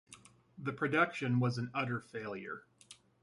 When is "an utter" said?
1.59-1.99